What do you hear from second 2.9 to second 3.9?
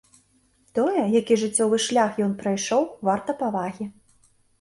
варта павагі.